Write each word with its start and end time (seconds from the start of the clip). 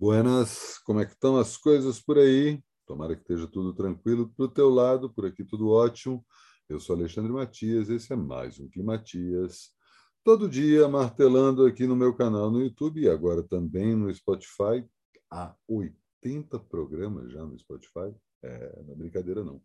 Buenas, 0.00 0.78
como 0.84 1.00
é 1.00 1.04
que 1.04 1.10
estão 1.10 1.36
as 1.36 1.56
coisas 1.56 2.00
por 2.00 2.18
aí? 2.18 2.62
Tomara 2.86 3.16
que 3.16 3.22
esteja 3.22 3.48
tudo 3.48 3.74
tranquilo 3.74 4.28
para 4.28 4.44
o 4.44 4.48
teu 4.48 4.70
lado, 4.70 5.12
por 5.12 5.26
aqui 5.26 5.42
tudo 5.42 5.70
ótimo. 5.70 6.24
Eu 6.68 6.78
sou 6.78 6.94
Alexandre 6.94 7.32
Matias, 7.32 7.90
esse 7.90 8.12
é 8.12 8.16
mais 8.16 8.60
um 8.60 8.68
Climatias. 8.68 9.70
Todo 10.22 10.48
dia 10.48 10.86
martelando 10.86 11.66
aqui 11.66 11.84
no 11.84 11.96
meu 11.96 12.14
canal 12.14 12.48
no 12.48 12.62
YouTube 12.62 13.00
e 13.00 13.08
agora 13.08 13.42
também 13.42 13.96
no 13.96 14.14
Spotify. 14.14 14.88
Há 15.28 15.52
80 15.66 16.60
programas 16.60 17.32
já 17.32 17.44
no 17.44 17.58
Spotify. 17.58 18.14
É, 18.40 18.82
não 18.84 18.92
é 18.92 18.96
brincadeira 18.96 19.42
não. 19.42 19.60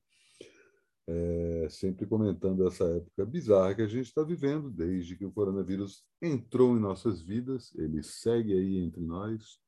É, 1.05 1.67
sempre 1.69 2.07
comentando 2.07 2.67
essa 2.67 2.85
época 2.85 3.23
bizarra 3.23 3.75
que 3.75 3.83
a 3.83 3.87
gente 3.87 4.07
está 4.07 4.23
vivendo 4.23 4.71
desde 4.71 5.15
que 5.15 5.25
o 5.25 5.31
coronavírus 5.31 6.03
entrou 6.19 6.75
em 6.75 6.79
nossas 6.79 7.21
vidas. 7.21 7.71
Ele 7.75 8.01
segue 8.01 8.51
aí 8.53 8.77
entre 8.79 9.03
nós 9.03 9.61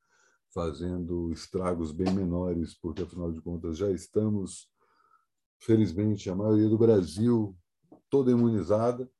fazendo 0.55 1.33
estragos 1.33 1.91
bem 1.91 2.13
menores, 2.13 2.73
porque 2.73 3.03
afinal 3.03 3.29
de 3.29 3.41
contas 3.41 3.77
já 3.77 3.91
estamos, 3.91 4.71
felizmente, 5.59 6.29
a 6.29 6.35
maioria 6.35 6.69
do 6.69 6.77
Brasil 6.77 7.53
toda 8.09 8.31
imunizada. 8.31 9.11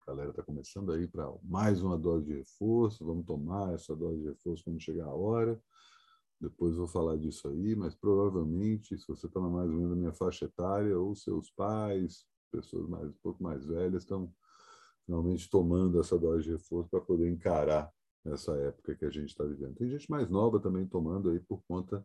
A 0.00 0.06
galera 0.06 0.30
está 0.30 0.42
começando 0.42 0.90
aí 0.90 1.06
para 1.06 1.30
mais 1.42 1.82
uma 1.82 1.98
dose 1.98 2.24
de 2.24 2.32
reforço. 2.32 3.04
Vamos 3.04 3.26
tomar 3.26 3.74
essa 3.74 3.94
dose 3.94 4.22
de 4.22 4.28
reforço 4.28 4.64
quando 4.64 4.80
chegar 4.80 5.04
a 5.04 5.14
hora. 5.14 5.60
Depois 6.40 6.74
vou 6.76 6.86
falar 6.86 7.18
disso 7.18 7.48
aí, 7.48 7.76
mas 7.76 7.94
provavelmente, 7.94 8.96
se 8.96 9.06
você 9.06 9.26
está 9.26 9.38
mais 9.38 9.68
ou 9.68 9.76
menos 9.76 9.90
na 9.90 9.96
minha 9.96 10.14
faixa 10.14 10.46
etária, 10.46 10.98
ou 10.98 11.14
seus 11.14 11.50
pais, 11.50 12.24
pessoas 12.50 12.88
mais 12.88 13.10
um 13.10 13.16
pouco 13.22 13.42
mais 13.42 13.66
velhas, 13.66 14.02
estão 14.02 14.32
finalmente 15.04 15.50
tomando 15.50 16.00
essa 16.00 16.18
dose 16.18 16.44
de 16.44 16.52
reforço 16.52 16.88
para 16.88 17.02
poder 17.02 17.28
encarar 17.28 17.92
nessa 18.26 18.52
época 18.56 18.94
que 18.94 19.04
a 19.04 19.10
gente 19.10 19.28
está 19.28 19.44
vivendo. 19.44 19.76
Tem 19.76 19.88
gente 19.88 20.10
mais 20.10 20.28
nova 20.28 20.60
também 20.60 20.86
tomando 20.86 21.30
aí 21.30 21.40
por 21.40 21.62
conta 21.68 22.04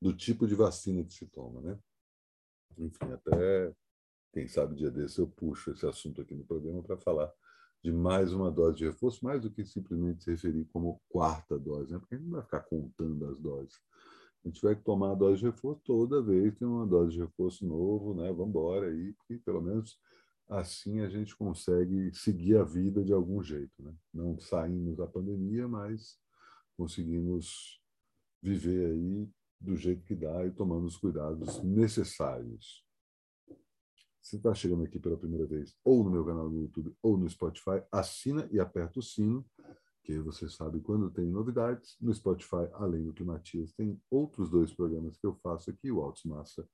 do 0.00 0.12
tipo 0.12 0.46
de 0.46 0.54
vacina 0.54 1.04
que 1.04 1.14
se 1.14 1.26
toma, 1.26 1.60
né? 1.60 1.78
Enfim, 2.76 3.12
até 3.12 3.72
quem 4.32 4.48
sabe 4.48 4.74
dia 4.74 4.90
desse 4.90 5.20
eu 5.20 5.28
puxo 5.28 5.70
esse 5.70 5.86
assunto 5.86 6.20
aqui 6.20 6.34
no 6.34 6.44
programa 6.44 6.82
para 6.82 6.96
falar 6.96 7.32
de 7.82 7.92
mais 7.92 8.32
uma 8.32 8.50
dose 8.50 8.78
de 8.78 8.84
reforço, 8.84 9.24
mais 9.24 9.42
do 9.42 9.50
que 9.50 9.64
simplesmente 9.64 10.24
se 10.24 10.30
referir 10.30 10.64
como 10.72 11.00
quarta 11.08 11.58
dose, 11.58 11.92
né? 11.92 11.98
Porque 11.98 12.16
a 12.16 12.18
gente 12.18 12.26
não 12.26 12.34
vai 12.34 12.42
ficar 12.42 12.60
contando 12.60 13.26
as 13.26 13.38
doses. 13.38 13.80
A 14.44 14.48
gente 14.48 14.60
vai 14.60 14.74
tomar 14.74 15.12
a 15.12 15.14
dose 15.14 15.40
de 15.40 15.46
reforço 15.46 15.80
toda 15.84 16.22
vez 16.22 16.54
tem 16.56 16.66
uma 16.66 16.86
dose 16.86 17.12
de 17.12 17.20
reforço 17.20 17.64
novo, 17.64 18.14
né? 18.14 18.28
Vamos 18.32 18.48
embora 18.48 18.88
aí, 18.88 19.12
porque 19.12 19.38
pelo 19.38 19.62
menos 19.62 19.98
assim 20.48 21.00
a 21.00 21.08
gente 21.08 21.36
consegue 21.36 22.12
seguir 22.14 22.56
a 22.56 22.64
vida 22.64 23.04
de 23.04 23.12
algum 23.12 23.42
jeito. 23.42 23.82
Né? 23.82 23.94
Não 24.12 24.38
saímos 24.38 24.96
da 24.96 25.06
pandemia, 25.06 25.66
mas 25.66 26.18
conseguimos 26.76 27.80
viver 28.42 28.92
aí 28.92 29.28
do 29.60 29.76
jeito 29.76 30.04
que 30.04 30.14
dá 30.14 30.44
e 30.44 30.50
tomando 30.50 30.86
os 30.86 30.96
cuidados 30.96 31.62
necessários. 31.62 32.84
Se 34.20 34.36
está 34.36 34.54
chegando 34.54 34.84
aqui 34.84 34.98
pela 34.98 35.18
primeira 35.18 35.46
vez, 35.46 35.76
ou 35.84 36.02
no 36.02 36.10
meu 36.10 36.24
canal 36.24 36.48
no 36.48 36.62
YouTube, 36.62 36.94
ou 37.02 37.16
no 37.16 37.28
Spotify, 37.28 37.82
assina 37.92 38.48
e 38.50 38.58
aperta 38.58 38.98
o 38.98 39.02
sino, 39.02 39.44
que 40.02 40.18
você 40.18 40.48
sabe 40.48 40.80
quando 40.80 41.10
tem 41.10 41.26
novidades. 41.26 41.96
No 42.00 42.12
Spotify, 42.12 42.68
além 42.74 43.04
do 43.04 43.12
Climatias, 43.12 43.72
tem 43.72 44.00
outros 44.10 44.50
dois 44.50 44.72
programas 44.72 45.16
que 45.16 45.26
eu 45.26 45.34
faço 45.36 45.70
aqui, 45.70 45.90
o 45.90 46.00
Altos 46.00 46.24
Massa 46.24 46.66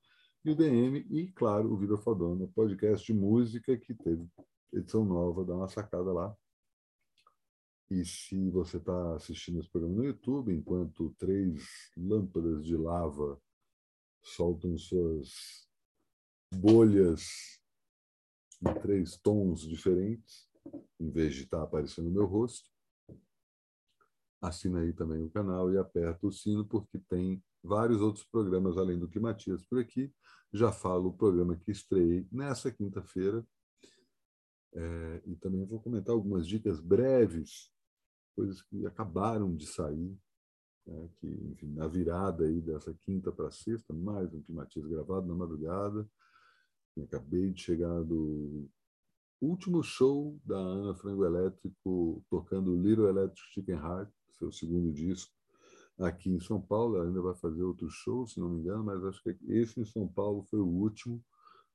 e 0.44 0.50
o 0.50 0.56
DM, 0.56 1.06
e, 1.10 1.30
claro, 1.32 1.70
o 1.70 1.76
Vida 1.76 1.98
Fodona, 1.98 2.48
podcast 2.48 3.06
de 3.06 3.12
música 3.12 3.76
que 3.76 3.94
teve 3.94 4.26
edição 4.72 5.04
nova, 5.04 5.44
dá 5.44 5.54
uma 5.54 5.68
sacada 5.68 6.12
lá. 6.12 6.34
E 7.90 8.04
se 8.04 8.48
você 8.50 8.78
está 8.78 9.16
assistindo 9.16 9.60
esse 9.60 9.68
programa 9.68 9.96
no 9.96 10.04
YouTube, 10.04 10.54
enquanto 10.54 11.14
três 11.18 11.90
lâmpadas 11.96 12.64
de 12.64 12.76
lava 12.76 13.40
soltam 14.22 14.78
suas 14.78 15.68
bolhas 16.54 17.60
em 18.62 18.80
três 18.80 19.18
tons 19.18 19.60
diferentes, 19.60 20.48
em 20.98 21.10
vez 21.10 21.34
de 21.34 21.42
estar 21.42 21.58
tá 21.58 21.64
aparecendo 21.64 22.08
o 22.08 22.12
meu 22.12 22.26
rosto, 22.26 22.70
assina 24.40 24.80
aí 24.80 24.92
também 24.92 25.22
o 25.22 25.30
canal 25.30 25.70
e 25.72 25.76
aperta 25.76 26.26
o 26.26 26.32
sino, 26.32 26.64
porque 26.64 26.98
tem 26.98 27.42
vários 27.62 28.00
outros 28.00 28.24
programas 28.24 28.76
além 28.76 28.98
do 28.98 29.08
Climatias 29.08 29.62
por 29.62 29.78
aqui. 29.78 30.12
Já 30.52 30.72
falo 30.72 31.10
o 31.10 31.16
programa 31.16 31.56
que 31.56 31.70
estreiei 31.70 32.26
nessa 32.30 32.70
quinta-feira. 32.70 33.46
É, 34.72 35.22
e 35.26 35.36
também 35.36 35.64
vou 35.64 35.80
comentar 35.80 36.14
algumas 36.14 36.46
dicas 36.46 36.80
breves, 36.80 37.70
coisas 38.36 38.62
que 38.62 38.86
acabaram 38.86 39.54
de 39.54 39.66
sair, 39.66 40.16
né, 40.86 41.10
que, 41.18 41.26
enfim, 41.26 41.72
na 41.74 41.88
virada 41.88 42.44
aí 42.44 42.60
dessa 42.60 42.94
quinta 42.94 43.32
para 43.32 43.50
sexta, 43.50 43.92
mais 43.92 44.32
um 44.32 44.42
Climatias 44.42 44.86
gravado 44.86 45.26
na 45.26 45.34
madrugada. 45.34 46.08
Eu 46.96 47.04
acabei 47.04 47.50
de 47.50 47.60
chegar 47.60 48.02
do 48.04 48.68
último 49.40 49.82
show 49.82 50.38
da 50.44 50.56
Ana 50.56 50.94
Frango 50.94 51.24
Elétrico 51.24 52.24
tocando 52.30 52.80
Little 52.80 53.08
Electric 53.08 53.48
Chicken 53.52 53.76
Heart, 53.76 54.10
seu 54.38 54.52
segundo 54.52 54.92
disco 54.92 55.39
aqui 56.00 56.30
em 56.30 56.40
São 56.40 56.60
Paulo. 56.60 56.96
Ela 56.96 57.06
ainda 57.06 57.20
vai 57.20 57.34
fazer 57.34 57.62
outro 57.62 57.88
show, 57.90 58.26
se 58.26 58.40
não 58.40 58.48
me 58.48 58.60
engano, 58.60 58.84
mas 58.84 59.04
acho 59.04 59.22
que 59.22 59.36
esse 59.48 59.80
em 59.80 59.84
São 59.84 60.08
Paulo 60.08 60.44
foi 60.50 60.60
o 60.60 60.66
último. 60.66 61.22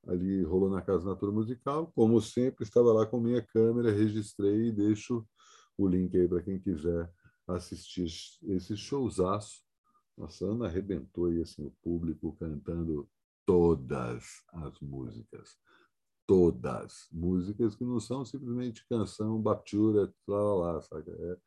Ali 0.07 0.43
rolou 0.43 0.69
na 0.69 0.81
Casa 0.81 1.05
Natura 1.05 1.31
Musical. 1.31 1.91
Como 1.95 2.21
sempre, 2.21 2.63
estava 2.63 2.91
lá 2.93 3.05
com 3.05 3.19
minha 3.19 3.41
câmera, 3.41 3.91
registrei 3.91 4.67
e 4.67 4.71
deixo 4.71 5.25
o 5.77 5.87
link 5.87 6.15
aí 6.15 6.27
para 6.27 6.41
quem 6.41 6.59
quiser 6.59 7.11
assistir 7.47 8.05
esse 8.43 8.75
showzaço. 8.75 9.63
Nossa, 10.17 10.45
Ana 10.45 10.65
arrebentou 10.65 11.25
aí 11.25 11.41
assim, 11.41 11.65
o 11.65 11.71
público 11.81 12.35
cantando 12.39 13.07
todas 13.45 14.43
as 14.53 14.79
músicas. 14.79 15.57
Todas. 16.27 17.07
Músicas 17.11 17.75
que 17.75 17.83
não 17.83 17.99
são 17.99 18.25
simplesmente 18.25 18.87
canção, 18.87 19.39
baptura, 19.41 20.11
lá, 20.27 20.55
lá, 20.55 20.81
sabe? 20.81 21.11
É 21.11 21.37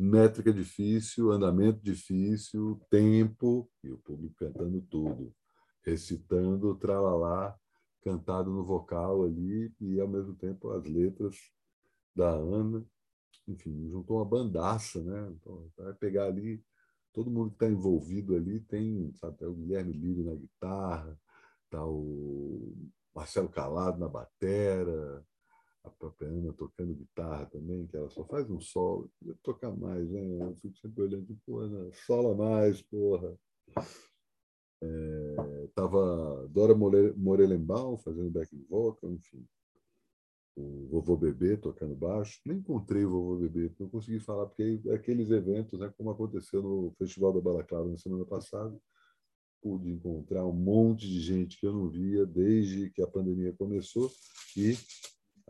métrica 0.00 0.50
difícil, 0.50 1.30
andamento 1.30 1.78
difícil, 1.82 2.80
tempo, 2.88 3.70
e 3.84 3.90
o 3.90 3.98
público 3.98 4.34
cantando 4.38 4.80
tudo, 4.82 5.34
recitando 5.82 6.74
tralalá, 6.76 7.54
cantado 8.02 8.50
no 8.50 8.64
vocal 8.64 9.24
ali, 9.24 9.70
e 9.78 10.00
ao 10.00 10.08
mesmo 10.08 10.34
tempo 10.34 10.70
as 10.70 10.84
letras 10.84 11.36
da 12.16 12.30
Ana. 12.30 12.82
Enfim, 13.46 13.90
juntou 13.90 14.16
uma 14.16 14.24
bandaça, 14.24 15.02
né? 15.02 15.32
Então, 15.32 15.70
vai 15.76 15.92
pegar 15.92 16.24
ali, 16.26 16.64
todo 17.12 17.30
mundo 17.30 17.50
que 17.50 17.56
está 17.56 17.68
envolvido 17.68 18.34
ali 18.34 18.58
tem, 18.60 19.12
sabe, 19.16 19.36
tá 19.36 19.46
o 19.46 19.54
Guilherme 19.54 19.92
Lírio 19.92 20.24
na 20.24 20.34
guitarra, 20.34 21.18
tá 21.68 21.84
o 21.84 22.74
Marcelo 23.14 23.50
Calado 23.50 23.98
na 23.98 24.08
batera, 24.08 25.22
a 25.84 25.90
própria 25.90 26.28
Ana 26.28 26.52
tocando 26.52 26.94
guitarra 26.94 27.46
também, 27.46 27.86
que 27.86 27.96
ela 27.96 28.10
só 28.10 28.24
faz 28.24 28.50
um 28.50 28.60
solo. 28.60 29.10
Eu 29.24 29.36
tocar 29.42 29.74
mais, 29.74 30.10
né? 30.10 30.20
Eu 30.20 30.54
fico 30.56 30.76
sempre 30.78 31.02
olhando, 31.02 31.26
tipo, 31.26 31.58
Ana, 31.58 31.90
sola 32.06 32.34
mais, 32.34 32.82
porra. 32.82 33.34
É, 34.82 35.68
tava 35.74 36.48
Dora 36.48 36.74
Morelenbaum 36.74 37.98
fazendo 37.98 38.30
backing 38.30 38.64
vocal, 38.68 39.12
enfim. 39.12 39.46
O 40.56 40.88
Vovô 40.88 41.16
Bebê 41.16 41.56
tocando 41.56 41.94
baixo. 41.94 42.40
Nem 42.44 42.58
encontrei 42.58 43.04
o 43.04 43.10
Vovô 43.10 43.36
Bebê, 43.36 43.72
não 43.78 43.88
consegui 43.88 44.20
falar, 44.20 44.46
porque 44.46 44.80
aqueles 44.90 45.30
eventos, 45.30 45.78
né, 45.78 45.92
como 45.96 46.10
aconteceu 46.10 46.62
no 46.62 46.94
Festival 46.98 47.32
da 47.32 47.40
Balaclava 47.40 47.88
na 47.88 47.96
semana 47.96 48.24
passada, 48.26 48.76
pude 49.62 49.90
encontrar 49.90 50.44
um 50.46 50.52
monte 50.52 51.06
de 51.06 51.20
gente 51.20 51.58
que 51.58 51.66
eu 51.66 51.72
não 51.72 51.88
via 51.88 52.26
desde 52.26 52.90
que 52.90 53.02
a 53.02 53.06
pandemia 53.06 53.52
começou 53.52 54.10
e 54.56 54.74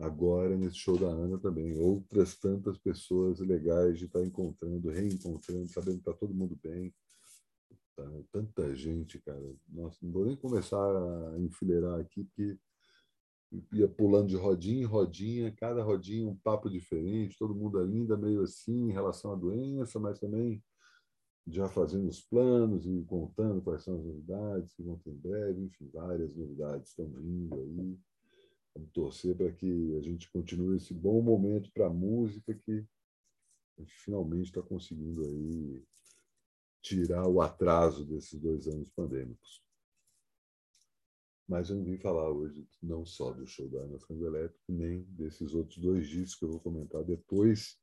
agora 0.01 0.57
nesse 0.57 0.77
show 0.77 0.97
da 0.97 1.07
Ana 1.07 1.37
também. 1.37 1.77
Outras 1.77 2.35
tantas 2.35 2.77
pessoas 2.77 3.39
legais 3.39 3.99
de 3.99 4.05
estar 4.05 4.23
encontrando, 4.23 4.89
reencontrando, 4.89 5.67
sabendo 5.69 5.95
que 5.95 6.09
está 6.09 6.13
todo 6.13 6.33
mundo 6.33 6.59
bem. 6.61 6.93
Tá, 7.95 8.03
tanta 8.31 8.75
gente, 8.75 9.19
cara. 9.19 9.55
Nossa, 9.69 9.97
não 10.01 10.11
vou 10.11 10.25
nem 10.25 10.35
começar 10.35 10.77
a 10.77 11.39
enfileirar 11.39 11.99
aqui, 11.99 12.23
porque 12.23 12.57
ia 13.73 13.87
pulando 13.87 14.29
de 14.29 14.35
rodinha 14.35 14.81
em 14.81 14.85
rodinha, 14.85 15.51
cada 15.51 15.83
rodinha 15.83 16.29
um 16.29 16.35
papo 16.37 16.69
diferente, 16.69 17.37
todo 17.37 17.55
mundo 17.55 17.79
ainda 17.79 18.17
meio 18.17 18.41
assim 18.41 18.89
em 18.89 18.91
relação 18.91 19.33
à 19.33 19.35
doença, 19.35 19.99
mas 19.99 20.19
também 20.19 20.63
já 21.45 21.67
fazendo 21.67 22.07
os 22.07 22.21
planos 22.21 22.85
e 22.85 23.03
contando 23.03 23.61
quais 23.61 23.83
são 23.83 23.95
as 23.95 24.05
novidades 24.05 24.73
que 24.73 24.83
vão 24.83 24.97
ter 24.99 25.11
em 25.11 25.17
breve, 25.17 25.61
enfim, 25.63 25.89
várias 25.93 26.33
novidades 26.35 26.89
estão 26.89 27.09
vindo 27.09 27.55
aí. 27.55 27.99
Vamos 28.73 28.91
torcer 28.91 29.35
para 29.35 29.51
que 29.51 29.95
a 29.97 30.01
gente 30.01 30.31
continue 30.31 30.77
esse 30.77 30.93
bom 30.93 31.21
momento 31.21 31.71
para 31.73 31.87
a 31.87 31.93
música 31.93 32.53
que 32.53 32.85
a 33.77 33.81
gente 33.81 33.93
finalmente 33.95 34.47
está 34.47 34.61
conseguindo 34.61 35.23
aí 35.23 35.83
tirar 36.81 37.27
o 37.27 37.41
atraso 37.41 38.05
desses 38.05 38.39
dois 38.39 38.67
anos 38.67 38.89
pandêmicos. 38.91 39.63
Mas 41.47 41.69
eu 41.69 41.75
não 41.75 41.83
vim 41.83 41.97
falar 41.97 42.29
hoje 42.29 42.65
não 42.81 43.05
só 43.05 43.31
do 43.31 43.45
show 43.45 43.67
da 43.67 43.79
Ana 43.79 43.99
Frango 43.99 44.25
Elétrico, 44.25 44.63
nem 44.69 45.03
desses 45.03 45.53
outros 45.53 45.77
dois 45.77 46.07
discos 46.07 46.35
que 46.35 46.45
eu 46.45 46.49
vou 46.51 46.59
comentar 46.59 47.03
depois 47.03 47.77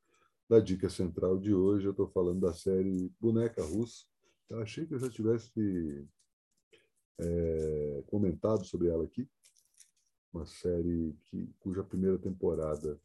da 0.49 0.59
dica 0.59 0.89
central 0.89 1.39
de 1.39 1.53
hoje. 1.53 1.85
Eu 1.85 1.91
estou 1.91 2.09
falando 2.09 2.41
da 2.41 2.55
série 2.55 3.13
Boneca 3.21 3.63
Russa. 3.63 4.07
Eu 4.49 4.63
achei 4.63 4.87
que 4.87 4.95
eu 4.95 4.99
já 4.99 5.11
tivesse 5.11 6.09
é, 7.19 8.03
comentado 8.07 8.65
sobre 8.65 8.89
ela 8.89 9.05
aqui. 9.05 9.29
Uma 10.33 10.47
série 10.47 11.17
que, 11.25 11.49
cuja 11.59 11.83
primeira 11.83 12.19
temporada 12.19 13.01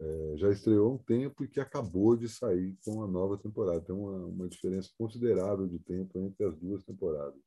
é, 0.00 0.34
já 0.36 0.50
estreou 0.50 0.90
há 0.90 0.94
um 0.94 0.98
tempo 0.98 1.42
e 1.42 1.48
que 1.48 1.60
acabou 1.60 2.16
de 2.16 2.28
sair 2.28 2.76
com 2.84 3.02
a 3.02 3.08
nova 3.08 3.36
temporada. 3.36 3.80
Tem 3.80 3.94
uma, 3.94 4.26
uma 4.26 4.48
diferença 4.48 4.90
considerável 4.96 5.66
de 5.66 5.78
tempo 5.80 6.18
entre 6.18 6.44
as 6.46 6.56
duas 6.56 6.84
temporadas. 6.84 7.40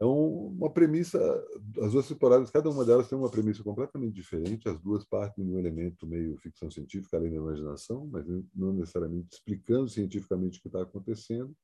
É 0.00 0.04
uma 0.04 0.72
premissa, 0.72 1.18
as 1.82 1.92
duas 1.92 2.08
temporadas, 2.08 2.50
cada 2.50 2.70
uma 2.70 2.86
delas 2.86 3.06
tem 3.06 3.18
uma 3.18 3.30
premissa 3.30 3.62
completamente 3.62 4.14
diferente, 4.14 4.66
as 4.66 4.80
duas 4.80 5.04
partem 5.04 5.44
de 5.44 5.52
um 5.52 5.58
elemento 5.58 6.06
meio 6.06 6.38
ficção 6.38 6.70
científica, 6.70 7.18
além 7.18 7.30
da 7.30 7.36
imaginação, 7.36 8.08
mas 8.10 8.24
não 8.54 8.72
necessariamente 8.72 9.34
explicando 9.34 9.90
cientificamente 9.90 10.58
o 10.58 10.62
que 10.62 10.68
está 10.68 10.80
acontecendo. 10.80 11.54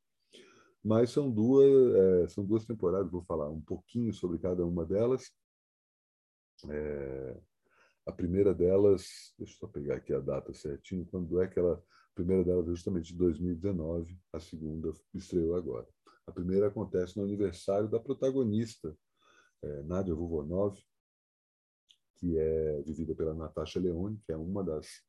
Mas 0.87 1.11
são 1.11 1.29
duas, 1.29 1.67
é, 1.97 2.29
são 2.29 2.45
duas 2.45 2.65
temporadas, 2.65 3.11
vou 3.11 3.25
falar 3.25 3.51
um 3.51 3.61
pouquinho 3.61 4.13
sobre 4.15 4.39
cada 4.39 4.65
uma 4.65 4.87
delas. 4.87 5.33
É, 6.71 7.41
a 8.07 8.13
primeira 8.13 8.55
delas, 8.55 9.35
deixa 9.37 9.55
eu 9.55 9.59
só 9.59 9.67
pegar 9.67 9.97
aqui 9.97 10.13
a 10.13 10.21
data 10.21 10.55
certinho, 10.55 11.05
quando 11.07 11.43
é 11.43 11.49
que 11.49 11.59
ela. 11.59 11.83
A 12.13 12.15
primeira 12.15 12.45
delas 12.45 12.69
é 12.69 12.71
justamente 12.71 13.09
de 13.09 13.19
2019, 13.19 14.17
a 14.33 14.39
segunda 14.39 14.93
estreou 15.13 15.57
agora. 15.57 15.89
A 16.25 16.31
primeira 16.31 16.69
acontece 16.69 17.17
no 17.17 17.25
aniversário 17.25 17.89
da 17.89 17.99
protagonista, 17.99 18.97
é, 19.63 19.83
Nadia 19.83 20.15
Vuvanov, 20.15 20.79
que 22.15 22.39
é 22.39 22.83
vivida 22.83 23.13
pela 23.13 23.35
Natasha 23.35 23.81
Leone, 23.81 24.21
que 24.25 24.31
é 24.31 24.37
uma 24.37 24.63
das, 24.63 25.03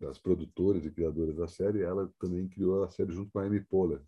das 0.00 0.18
produtoras 0.18 0.86
e 0.86 0.90
criadoras 0.90 1.36
da 1.36 1.46
série. 1.46 1.82
Ela 1.82 2.10
também 2.18 2.48
criou 2.48 2.82
a 2.82 2.88
série 2.88 3.12
junto 3.12 3.30
com 3.30 3.38
a 3.38 3.44
Amy 3.44 3.60
Poehler, 3.60 4.02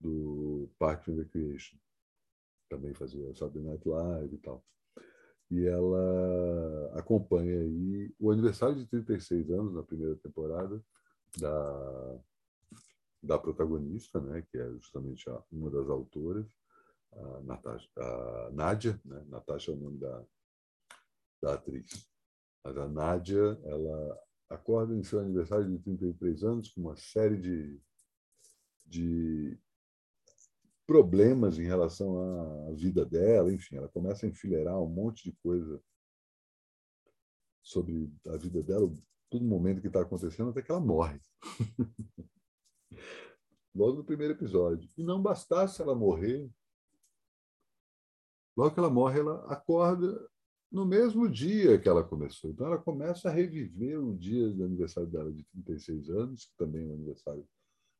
do 0.00 0.70
Parks 0.78 1.08
and 1.08 1.16
Recreation. 1.16 1.76
Também 2.68 2.94
fazia 2.94 3.34
Saturday 3.34 3.62
Night 3.62 3.88
Live 3.88 4.34
e 4.34 4.38
tal 4.38 4.64
e 5.50 5.66
ela 5.66 6.92
acompanha 6.98 7.60
aí 7.60 8.14
o 8.18 8.30
aniversário 8.30 8.76
de 8.76 8.86
36 8.86 9.50
anos 9.50 9.74
na 9.74 9.82
primeira 9.82 10.14
temporada 10.16 10.82
da 11.38 12.20
da 13.20 13.36
protagonista, 13.36 14.20
né, 14.20 14.42
que 14.48 14.56
é 14.56 14.70
justamente 14.74 15.28
a, 15.28 15.42
uma 15.50 15.68
das 15.68 15.88
autoras, 15.88 16.46
a, 17.12 17.40
Natasha, 17.40 17.88
a 17.96 18.50
Nádia, 18.52 19.00
né, 19.04 19.24
Natasha 19.28 19.72
é 19.72 19.74
o 19.74 19.76
nome 19.76 19.98
da, 19.98 20.24
da 21.42 21.54
atriz. 21.54 22.08
Mas 22.62 22.76
a 22.76 22.86
Nádia, 22.86 23.58
ela 23.64 24.20
acorda 24.48 24.94
em 24.94 25.02
seu 25.02 25.18
aniversário 25.18 25.68
de 25.68 25.82
33 25.82 26.44
anos 26.44 26.68
com 26.68 26.80
uma 26.80 26.96
série 26.96 27.36
de, 27.36 27.80
de 28.86 29.58
problemas 30.88 31.58
em 31.58 31.64
relação 31.64 32.18
à 32.18 32.72
vida 32.72 33.04
dela, 33.04 33.52
enfim, 33.52 33.76
ela 33.76 33.90
começa 33.90 34.24
a 34.24 34.28
enfileirar 34.28 34.80
um 34.80 34.88
monte 34.88 35.24
de 35.24 35.36
coisa 35.42 35.78
sobre 37.62 38.10
a 38.26 38.38
vida 38.38 38.62
dela, 38.62 38.90
todo 39.28 39.44
momento 39.44 39.82
que 39.82 39.88
está 39.88 40.00
acontecendo, 40.00 40.48
até 40.48 40.62
que 40.62 40.70
ela 40.70 40.80
morre. 40.80 41.20
Logo 43.74 43.98
no 43.98 44.04
primeiro 44.04 44.32
episódio. 44.32 44.88
E 44.96 45.04
não 45.04 45.20
bastasse 45.20 45.82
ela 45.82 45.94
morrer, 45.94 46.50
logo 48.56 48.72
que 48.72 48.80
ela 48.80 48.90
morre, 48.90 49.20
ela 49.20 49.44
acorda 49.52 50.26
no 50.72 50.86
mesmo 50.86 51.28
dia 51.28 51.78
que 51.78 51.88
ela 51.88 52.02
começou. 52.02 52.50
Então 52.50 52.66
ela 52.66 52.78
começa 52.78 53.28
a 53.28 53.32
reviver 53.32 54.02
o 54.02 54.16
dia 54.16 54.48
do 54.48 54.64
aniversário 54.64 55.08
dela 55.08 55.30
de 55.30 55.44
36 55.44 56.08
anos, 56.08 56.46
que 56.46 56.56
também 56.56 56.86
é 56.86 56.90
o 56.90 56.94
aniversário, 56.94 57.46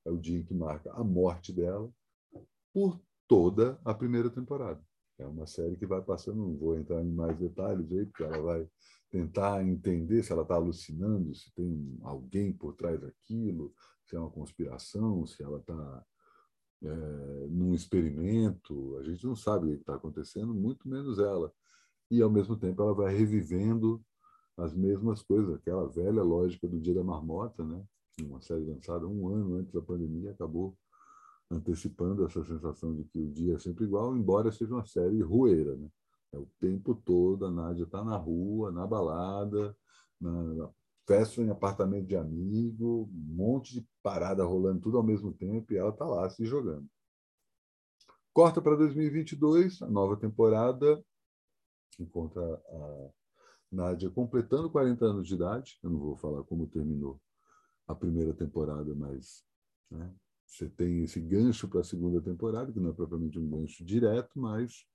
é 0.07 0.11
o 0.11 0.17
dia 0.17 0.39
em 0.39 0.43
que 0.43 0.55
marca 0.55 0.91
a 0.95 1.05
morte 1.05 1.53
dela 1.53 1.93
por 2.79 3.01
toda 3.27 3.77
a 3.85 3.93
primeira 3.93 4.31
temporada. 4.31 4.81
É 5.19 5.27
uma 5.27 5.49
série 5.49 5.77
que 5.77 5.85
vai 5.85 6.01
passando, 6.01 6.37
não 6.37 6.57
vou 6.57 6.79
entrar 6.79 7.03
em 7.03 7.11
mais 7.11 7.37
detalhes 7.37 7.91
aí, 7.91 8.07
porque 8.07 8.23
ela 8.23 8.41
vai 8.41 8.69
tentar 9.11 9.67
entender 9.67 10.23
se 10.23 10.31
ela 10.31 10.43
está 10.43 10.55
alucinando, 10.55 11.35
se 11.35 11.53
tem 11.55 11.99
alguém 12.03 12.53
por 12.53 12.75
trás 12.75 13.01
daquilo, 13.01 13.75
se 14.07 14.15
é 14.15 14.21
uma 14.21 14.31
conspiração, 14.31 15.27
se 15.27 15.43
ela 15.43 15.59
está 15.59 16.07
é, 16.85 17.47
num 17.49 17.75
experimento. 17.75 18.97
A 18.99 19.03
gente 19.03 19.27
não 19.27 19.35
sabe 19.35 19.67
o 19.67 19.71
que 19.71 19.81
está 19.81 19.97
acontecendo, 19.97 20.55
muito 20.55 20.89
menos 20.89 21.19
ela. 21.19 21.53
E, 22.09 22.23
ao 22.23 22.31
mesmo 22.31 22.57
tempo, 22.57 22.81
ela 22.81 22.95
vai 22.95 23.13
revivendo 23.13 24.01
as 24.57 24.73
mesmas 24.73 25.21
coisas, 25.21 25.53
aquela 25.57 25.89
velha 25.89 26.23
lógica 26.23 26.69
do 26.69 26.81
Dia 26.81 26.95
da 26.95 27.03
Marmota, 27.03 27.65
né? 27.65 27.85
uma 28.23 28.41
série 28.41 28.65
lançada 28.65 29.07
um 29.07 29.29
ano 29.29 29.57
antes 29.57 29.73
da 29.73 29.83
pandemia, 29.83 30.31
acabou 30.31 30.77
antecipando 31.51 32.25
essa 32.25 32.45
sensação 32.45 32.95
de 32.95 33.05
que 33.05 33.19
o 33.19 33.31
dia 33.31 33.55
é 33.55 33.59
sempre 33.59 33.85
igual, 33.85 34.17
embora 34.17 34.53
seja 34.53 34.75
uma 34.75 34.85
série 34.85 35.23
rueira. 35.23 35.77
Né? 35.77 35.89
É 36.33 36.39
o 36.39 36.47
tempo 36.61 36.95
todo, 36.95 37.47
a 37.47 37.51
Nádia 37.51 37.85
está 37.85 38.05
na 38.05 38.17
rua, 38.17 38.71
na 38.71 38.87
balada, 38.87 39.77
na, 40.21 40.71
festa 41.07 41.41
em 41.41 41.49
apartamento 41.49 42.07
de 42.07 42.17
amigo, 42.17 43.09
um 43.11 43.35
monte 43.35 43.73
de 43.73 43.89
parada 44.03 44.45
rolando 44.45 44.83
tudo 44.83 44.99
ao 44.99 45.03
mesmo 45.03 45.33
tempo, 45.33 45.73
e 45.73 45.79
ela 45.79 45.89
está 45.89 46.05
lá 46.05 46.29
se 46.29 46.45
jogando. 46.45 46.87
Corta 48.35 48.61
para 48.61 48.77
2022, 48.77 49.81
a 49.81 49.89
nova 49.89 50.19
temporada 50.19 51.03
encontra 51.99 52.43
a 52.43 53.11
Nádia 53.73 54.11
completando 54.11 54.71
40 54.71 55.05
anos 55.07 55.27
de 55.27 55.35
idade. 55.35 55.79
Eu 55.83 55.91
não 55.91 55.99
vou 55.99 56.17
falar 56.17 56.45
como 56.45 56.69
terminou 56.69 57.19
a 57.87 57.95
primeira 57.95 58.35
temporada, 58.35 58.95
mas 58.95 59.43
né, 59.91 60.15
você 60.49 60.69
tem 60.69 61.05
esse 61.05 61.21
gancho 61.21 61.69
para 61.69 61.81
a 61.81 61.85
segunda 61.85 62.21
temporada, 62.23 62.73
que 62.73 62.81
não 62.81 62.91
é 62.91 62.93
propriamente 62.95 63.39
um 63.39 63.49
gancho 63.49 63.85
direto, 63.85 64.39
mas 64.41 64.87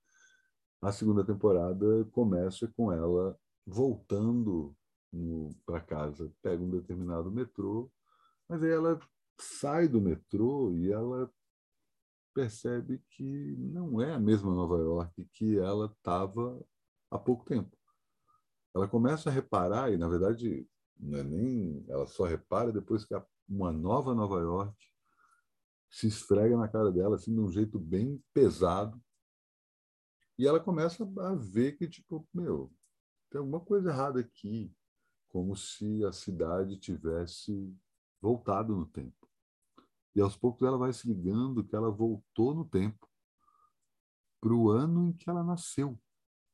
a 0.82 0.90
segunda 0.90 1.24
temporada 1.24 2.04
começa 2.12 2.66
com 2.76 2.92
ela 2.92 3.38
voltando 3.64 4.76
para 5.64 5.80
casa, 5.80 6.30
pega 6.42 6.62
um 6.62 6.70
determinado 6.70 7.30
metrô, 7.30 7.90
mas 8.48 8.62
aí 8.62 8.70
ela 8.70 8.98
sai 9.38 9.86
do 9.86 10.00
metrô 10.00 10.72
e 10.72 10.90
ela 10.90 11.30
percebe 12.34 13.00
que 13.10 13.54
não 13.56 14.02
é 14.02 14.12
a 14.12 14.18
mesma 14.18 14.52
Nova 14.52 14.76
York 14.76 15.24
que 15.32 15.56
ela 15.56 15.86
estava 15.86 16.60
há 17.10 17.18
pouco 17.18 17.44
tempo. 17.44 17.76
Ela 18.74 18.88
começa 18.88 19.30
a 19.30 19.32
reparar, 19.32 19.92
e 19.92 19.96
na 19.96 20.08
verdade 20.08 20.68
não 20.98 21.18
é 21.18 21.22
nem 21.22 21.84
ela 21.88 22.06
só 22.08 22.24
repara 22.24 22.72
depois 22.72 23.04
que 23.04 23.14
uma 23.48 23.70
nova 23.72 24.14
Nova 24.14 24.40
York 24.40 24.93
se 25.94 26.08
esfrega 26.08 26.56
na 26.56 26.66
cara 26.66 26.90
dela 26.90 27.14
assim 27.14 27.32
de 27.32 27.38
um 27.38 27.48
jeito 27.48 27.78
bem 27.78 28.20
pesado. 28.32 29.00
E 30.36 30.44
ela 30.44 30.58
começa 30.58 31.04
a 31.04 31.34
ver 31.36 31.76
que 31.76 31.88
tipo, 31.88 32.26
meu, 32.34 32.74
tem 33.30 33.38
alguma 33.38 33.60
coisa 33.60 33.90
errada 33.90 34.18
aqui, 34.18 34.74
como 35.28 35.54
se 35.54 36.04
a 36.04 36.10
cidade 36.10 36.76
tivesse 36.78 37.72
voltado 38.20 38.74
no 38.74 38.86
tempo. 38.86 39.30
E 40.16 40.20
aos 40.20 40.36
poucos 40.36 40.66
ela 40.66 40.76
vai 40.76 40.92
se 40.92 41.06
ligando 41.06 41.64
que 41.64 41.76
ela 41.76 41.92
voltou 41.92 42.52
no 42.52 42.64
tempo 42.68 43.08
para 44.40 44.52
o 44.52 44.70
ano 44.70 45.10
em 45.10 45.12
que 45.12 45.30
ela 45.30 45.44
nasceu. 45.44 45.96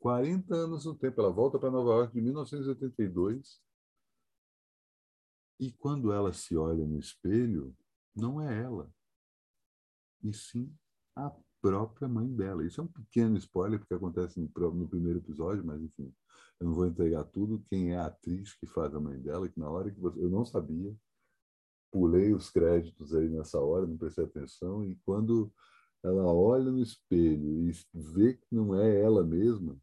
40 0.01 0.55
anos 0.55 0.85
no 0.85 0.95
tempo. 0.95 1.19
Ela 1.19 1.33
volta 1.33 1.59
para 1.59 1.71
Nova 1.71 1.91
York 1.91 2.19
em 2.19 2.23
1982. 2.23 3.59
E 5.59 5.73
quando 5.73 6.13
ela 6.13 6.31
se 6.33 6.57
olha 6.57 6.87
no 6.87 6.99
espelho, 6.99 7.75
não 8.15 8.39
é 8.41 8.63
ela 8.63 8.93
e 10.23 10.33
sim 10.33 10.73
a 11.17 11.35
própria 11.61 12.09
mãe 12.09 12.29
dela. 12.35 12.65
Isso 12.65 12.81
é 12.81 12.85
um 12.85 12.89
pequeno 12.89 13.37
spoiler, 13.37 13.79
porque 13.79 13.95
acontece 13.95 14.41
no, 14.41 14.71
no 14.73 14.89
primeiro 14.89 15.19
episódio, 15.19 15.65
mas 15.65 15.81
enfim, 15.83 16.13
eu 16.59 16.67
não 16.67 16.75
vou 16.75 16.87
entregar 16.87 17.25
tudo. 17.25 17.63
Quem 17.69 17.93
é 17.93 17.99
a 17.99 18.07
atriz 18.07 18.55
que 18.55 18.67
faz 18.67 18.95
a 18.95 19.01
mãe 19.01 19.19
dela, 19.21 19.49
que 19.49 19.59
na 19.59 19.69
hora 19.69 19.91
que 19.91 20.01
você. 20.01 20.19
Eu 20.23 20.31
não 20.31 20.45
sabia, 20.45 20.95
pulei 21.91 22.33
os 22.33 22.51
créditos 22.51 23.15
aí 23.15 23.29
nessa 23.29 23.61
hora, 23.61 23.87
não 23.87 23.97
prestei 23.97 24.25
atenção, 24.25 24.85
e 24.85 24.97
quando 25.05 25.53
ela 26.03 26.25
olha 26.33 26.71
no 26.71 26.81
espelho 26.81 27.69
e 27.69 27.73
vê 27.93 28.35
que 28.35 28.55
não 28.55 28.75
é 28.75 29.01
ela 29.01 29.23
mesma, 29.23 29.77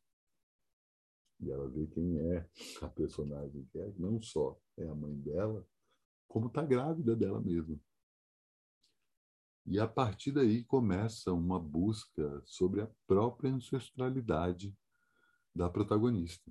e 1.39 1.51
ela 1.51 1.69
vê 1.69 1.85
quem 1.87 2.17
é 2.17 2.49
a 2.81 2.87
personagem 2.87 3.63
que 3.71 3.79
é, 3.79 3.93
não 3.97 4.19
só 4.21 4.59
é 4.77 4.87
a 4.87 4.95
mãe 4.95 5.13
dela, 5.19 5.65
como 6.27 6.47
está 6.47 6.63
grávida 6.63 7.15
dela 7.15 7.39
mesma. 7.39 7.79
E 9.67 9.79
a 9.79 9.87
partir 9.87 10.31
daí 10.31 10.63
começa 10.63 11.33
uma 11.33 11.59
busca 11.59 12.41
sobre 12.45 12.81
a 12.81 12.89
própria 13.05 13.51
ancestralidade 13.51 14.73
da 15.53 15.69
protagonista. 15.69 16.49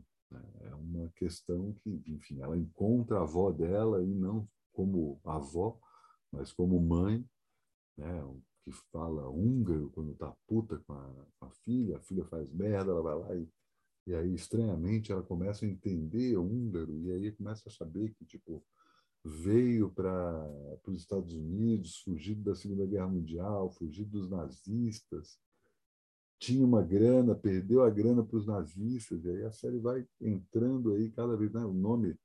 É 0.61 0.75
uma 0.75 1.09
questão 1.17 1.73
que, 1.83 2.03
enfim, 2.07 2.43
ela 2.43 2.59
encontra 2.59 3.19
a 3.19 3.23
avó 3.23 3.51
dela 3.51 4.03
e 4.05 4.15
não 4.15 4.47
como 4.71 5.19
avó, 5.25 5.81
mas 6.31 6.53
como 6.53 6.79
mãe, 6.79 7.25
né? 7.97 8.23
que 8.63 8.73
fala 8.93 9.31
húngaro 9.31 9.91
quando 9.95 10.13
está 10.13 10.35
puta 10.47 10.77
com 10.81 10.93
a, 10.93 11.27
com 11.39 11.47
a, 11.47 11.51
filha, 11.65 11.97
a 11.97 12.01
filha 12.01 12.25
faz 12.27 12.51
merda, 12.51 12.91
ela 12.91 13.01
vai 13.01 13.15
lá 13.15 13.35
e, 13.37 13.49
e 14.09 14.15
aí, 14.15 14.35
estranhamente, 14.35 15.11
ela 15.11 15.23
começa 15.23 15.65
a 15.65 15.69
entender 15.69 16.37
húngaro 16.37 16.93
e 16.99 17.13
aí 17.13 17.33
começa 17.33 17.69
a 17.69 17.73
saber 17.73 18.13
que, 18.15 18.25
tipo, 18.25 18.63
veio 19.27 19.91
para 19.91 20.49
os 20.87 21.01
Estados 21.01 21.35
Unidos, 21.35 21.99
fugido 21.99 22.45
da 22.45 22.55
Segunda 22.55 22.87
Guerra 22.87 23.09
Mundial, 23.09 23.71
fugido 23.73 24.11
dos 24.11 24.31
nazistas, 24.31 25.39
tinha 26.39 26.65
uma 26.65 26.83
grana, 26.83 27.35
perdeu 27.35 27.83
a 27.83 27.91
grana 27.91 28.23
para 28.23 28.37
os 28.37 28.47
nazistas, 28.47 29.25
e 29.25 29.31
aí 29.31 29.43
a 29.43 29.51
série 29.51 29.79
vai 29.79 30.07
entrando 30.21 30.93
aí 30.93 31.11
cada 31.11 31.37
vez, 31.37 31.53
né? 31.53 31.65
O 31.65 31.73
nome 31.73 32.17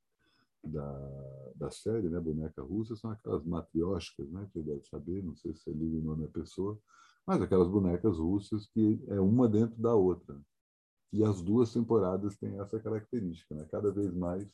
da, 0.63 1.51
da 1.55 1.71
série, 1.71 2.07
né, 2.07 2.19
Boneca 2.19 2.61
Russa, 2.61 2.95
são 2.95 3.09
aquelas 3.09 3.43
matrióticas, 3.43 4.29
né, 4.29 4.47
que 4.53 4.61
deve 4.61 4.85
saber, 4.85 5.23
não 5.23 5.35
sei 5.35 5.53
se 5.55 5.63
você 5.63 5.71
liga 5.71 5.97
o 5.97 6.01
nome 6.01 6.27
da 6.27 6.31
pessoa, 6.31 6.77
mas 7.25 7.41
aquelas 7.41 7.67
bonecas 7.67 8.19
russas 8.19 8.67
que 8.67 9.03
é 9.07 9.19
uma 9.19 9.49
dentro 9.49 9.81
da 9.81 9.95
outra. 9.95 10.39
E 11.11 11.23
as 11.23 11.41
duas 11.41 11.73
temporadas 11.73 12.37
têm 12.37 12.59
essa 12.59 12.79
característica, 12.79 13.55
né? 13.55 13.65
Cada 13.71 13.91
vez 13.91 14.13
mais 14.13 14.47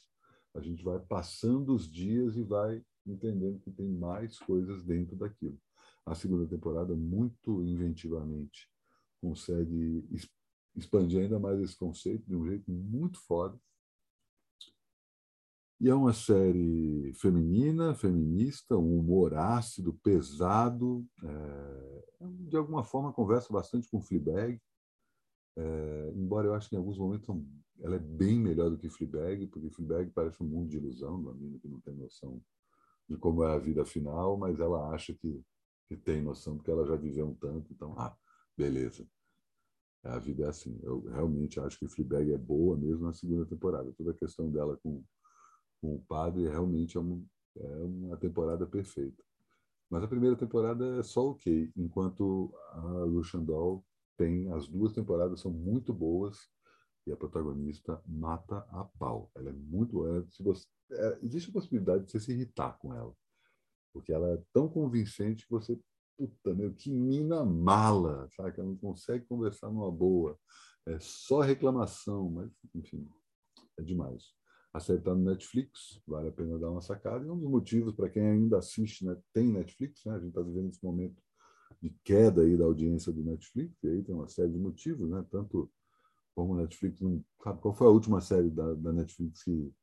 a 0.58 0.62
gente 0.62 0.84
vai 0.84 1.00
passando 1.00 1.74
os 1.74 1.90
dias 1.90 2.36
e 2.36 2.44
vai 2.44 2.84
entendendo 3.06 3.60
que 3.60 3.72
tem 3.72 3.88
mais 3.88 4.40
coisas 4.40 4.84
dentro 4.84 5.16
daquilo. 5.16 5.58
A 6.06 6.16
segunda 6.16 6.48
temporada, 6.48 6.96
muito 6.96 7.62
inventivamente, 7.62 8.68
consegue 9.22 10.08
expandir 10.76 11.22
ainda 11.22 11.40
mais 11.40 11.60
esse 11.62 11.78
conceito 11.78 12.26
de 12.28 12.36
um 12.36 12.46
jeito 12.46 12.70
muito 12.72 13.20
foda. 13.20 13.60
E 15.80 15.90
é 15.90 15.94
uma 15.94 16.14
série 16.14 17.14
feminina, 17.14 17.94
feminista, 17.94 18.76
um 18.76 18.98
humor 18.98 19.36
ácido, 19.36 19.94
pesado. 20.04 21.06
É, 21.24 22.04
de 22.50 22.58
alguma 22.58 22.84
forma, 22.84 23.14
conversa 23.14 23.54
bastante 23.54 23.88
com 23.88 24.02
Fleabag. 24.02 24.60
É, 25.56 26.12
embora 26.16 26.48
eu 26.48 26.56
acho 26.56 26.68
que 26.68 26.76
em 26.76 26.80
alguns 26.80 26.98
momentos 26.98 27.28
ela 27.80 27.96
é 27.96 28.00
bem 28.00 28.40
melhor 28.40 28.70
do 28.70 28.78
que 28.78 28.90
Fleabag, 28.90 29.48
porque 29.48 29.70
Fleabag 29.70 30.12
parece 30.12 30.42
um 30.42 30.48
mundo 30.48 30.70
de 30.70 30.78
ilusão, 30.78 31.16
uma 31.16 31.34
menina 31.34 31.60
que 31.60 31.68
não 31.68 31.80
tem 31.80 31.96
noção 31.96 32.42
de 33.10 33.18
como 33.18 33.44
é 33.44 33.54
a 33.54 33.58
vida 33.58 33.86
final, 33.86 34.38
mas 34.38 34.60
ela 34.60 34.90
acha 34.90 35.14
que, 35.14 35.42
que 35.88 35.96
tem 35.96 36.22
noção 36.22 36.58
porque 36.58 36.72
ela 36.72 36.86
já 36.86 36.96
viveu 36.96 37.28
um 37.28 37.36
tanto. 37.36 37.72
Então, 37.72 37.94
ah, 37.98 38.16
beleza. 38.58 39.08
A 40.04 40.20
vida 40.20 40.46
é 40.46 40.48
assim. 40.48 40.80
Eu 40.84 41.02
realmente 41.08 41.60
acho 41.60 41.78
que 41.80 41.88
Fleabag 41.88 42.32
é 42.32 42.38
boa 42.38 42.78
mesmo 42.78 43.06
na 43.06 43.14
segunda 43.14 43.46
temporada. 43.46 43.94
Toda 43.94 44.12
a 44.12 44.16
questão 44.16 44.50
dela 44.50 44.78
com 44.78 45.04
com 45.82 45.96
o 45.96 46.02
padre 46.08 46.48
realmente 46.48 46.98
é, 46.98 47.00
um, 47.00 47.26
é 47.56 47.84
uma 47.84 48.18
temporada 48.18 48.66
perfeita. 48.66 49.24
Mas 49.90 50.04
a 50.04 50.08
primeira 50.08 50.36
temporada 50.36 51.00
é 51.00 51.04
só 51.04 51.30
ok, 51.30 51.72
enquanto 51.76 52.54
a 52.72 53.04
Lucian 53.06 53.44
Doll 53.44 53.86
tem 54.18 54.52
as 54.52 54.68
duas 54.68 54.94
temporadas 54.94 55.40
são 55.40 55.52
muito 55.52 55.94
boas 55.94 56.50
e 57.08 57.12
a 57.12 57.18
protagonista 57.18 58.02
mata 58.06 58.58
a 58.70 58.84
pau. 59.00 59.32
Ela 59.34 59.50
é 59.50 59.54
muito 59.54 59.94
boa. 59.94 60.28
Se 60.30 60.44
você, 60.44 60.68
é, 60.92 61.20
existe 61.24 61.50
a 61.50 61.54
possibilidade 61.54 62.06
de 62.06 62.12
você 62.12 62.20
se 62.20 62.34
irritar 62.34 62.78
com 62.80 62.94
ela, 62.94 63.14
porque 63.94 64.12
ela 64.12 64.28
é 64.34 64.44
tão 64.54 64.68
convincente 64.68 65.46
que 65.46 65.52
você 65.52 65.80
puta 66.18 66.54
meu 66.54 66.74
que 66.74 66.92
mina 66.92 67.46
mala, 67.46 68.28
sabe? 68.36 68.60
Ela 68.60 68.68
não 68.68 68.78
consegue 68.78 69.26
conversar 69.26 69.70
numa 69.70 69.92
boa. 69.92 70.38
É 70.86 71.00
só 71.00 71.40
reclamação, 71.42 72.30
mas 72.30 72.52
enfim, 72.76 73.08
é 73.78 73.84
demais. 73.84 74.34
A 74.74 74.80
série 74.80 75.00
está 75.00 75.16
no 75.16 75.24
Netflix, 75.24 76.02
vale 76.06 76.30
a 76.30 76.32
pena 76.32 76.60
dar 76.60 76.72
uma 76.72 76.82
sacada. 76.82 77.26
E 77.26 77.30
um 77.30 77.40
dos 77.40 77.50
motivos 77.50 77.96
para 77.96 78.10
quem 78.10 78.24
ainda 78.24 78.58
assiste, 78.58 79.06
né, 79.06 79.18
tem 79.34 79.48
Netflix, 79.48 80.04
né? 80.06 80.16
a 80.16 80.20
gente 80.20 80.30
está 80.30 80.42
vivendo 80.42 80.70
esse 80.70 80.84
momento 80.84 81.22
de 81.82 81.96
queda 82.04 82.42
aí 82.42 82.58
da 82.58 82.66
audiência 82.66 83.12
do 83.12 83.24
Netflix, 83.24 83.82
e 83.84 83.88
aí 83.88 84.04
tem 84.04 84.14
uma 84.14 84.28
série 84.28 84.52
de 84.52 84.58
motivos, 84.58 85.10
né? 85.10 85.26
tanto 85.30 85.72
como 86.38 86.56
Netflix 86.56 87.02
não 87.02 87.26
sabe 87.44 87.60
qual 87.60 87.74
foi 87.74 87.88
a 87.88 87.90
última 87.90 88.22
série 88.22 88.52
da, 88.52 88.76
da 88.76 88.94
Netflix 88.94 89.42
que 89.42 89.74